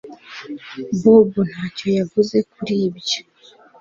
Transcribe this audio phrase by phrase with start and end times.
[1.01, 3.19] Bobo ntacyo yavuze kuri ibyo